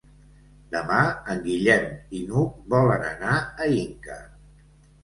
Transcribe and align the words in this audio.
Demà 0.75 1.01
en 1.33 1.43
Guillem 1.49 1.85
i 2.21 2.25
n'Hug 2.31 2.59
volen 2.77 3.07
anar 3.15 3.39
a 3.69 3.73
Inca. 3.79 4.21